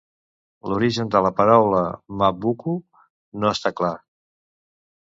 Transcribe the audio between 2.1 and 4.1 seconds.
"Mabvuku" no està clar.